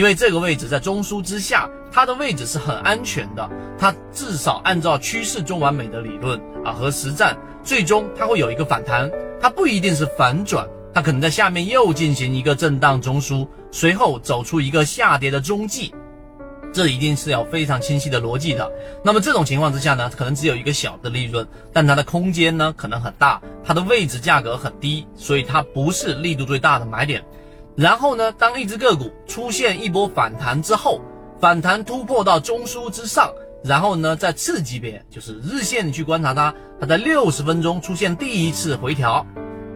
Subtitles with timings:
[0.00, 3.46] 因为这个位置在中枢之下，它的位置是很安全的，
[3.78, 9.10] 它至少按照趋势中完美的理论啊和实战，最终它会有一个反弹，
[9.42, 15.92] 它不一定是反转，它可能在下面又进行一个震荡中枢，随后走出一个下跌的中继。
[16.72, 18.72] 这一定是要非常清晰的逻辑的。
[19.04, 27.22] 那么这种情况之下呢，可能只有一个小的利润，但它的空间呢可能很大，它的位置价格很低，所以它不是力度最大的买点。
[27.76, 31.00] 然后呢，当一只个股出现一波反弹之后，
[31.40, 33.30] 反弹突破到中枢之上，
[33.64, 39.26] 然后呢，在次级别就是日线去观察它，它在六十分钟出现第一次回调，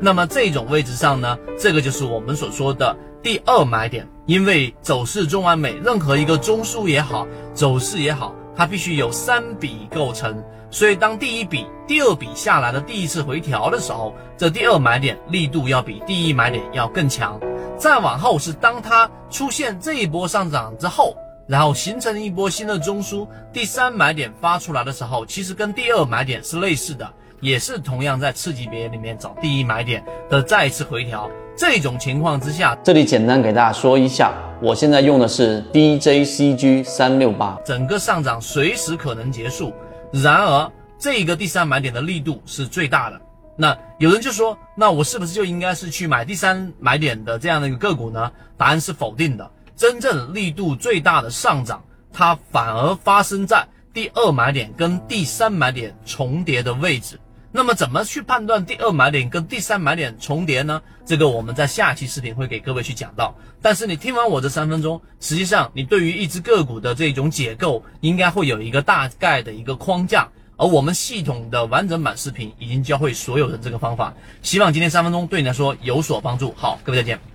[0.00, 2.96] 那么这种位置上呢，这个就是我们所说的。
[3.22, 10.44] 第二买点，因为走势中完美，任何一个中枢也好，走势也好，它必须有三笔构成。
[10.70, 17.40] 所以当第一笔、第二笔下来的第一次回调的时候，这第二买点力度要比第一买点要更强。
[17.76, 27.06] 再往后是当它出现这一波上涨之后，然后形成一波新的中枢，第三买点发出来的时候，其实跟第二买点是类似的，
[27.40, 31.28] 也是同样在次级别里面找第一买点的再次回调。
[31.56, 39.72] 这种情况之下，这里简单给大家说一下，我现在用的是 DJCG 三六八，整个上涨随时可能结束。
[40.10, 43.20] 然而，这个第三买点的力度是最大的。
[43.56, 48.32] 那有人就说，那我是不是就应该是去买第三买点的这样的一个个股呢？
[48.56, 49.50] 答案是否定的。
[49.76, 57.18] 真正力度最大的上涨，它反而发生在第二买点跟第三买点重叠的位置。
[57.50, 60.82] 那么怎么去判断第二买点跟第三买点重叠呢？
[61.06, 63.36] 这个我们在下期视频会给各位去讲到。
[63.62, 70.28] 但是你听完我这三分钟，实际上你对于一只个股的这种解构，应该会有一个大概的一个框架。
[70.56, 74.14] 而我们系统的完整版视频已经教会所有人这个方法。
[74.42, 76.54] 希望今天三分钟对你来说有所帮助。
[76.56, 77.33] 好，各位再见。